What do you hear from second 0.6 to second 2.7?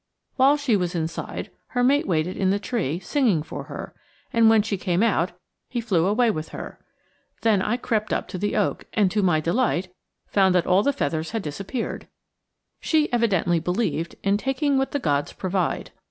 was inside, her mate waited in the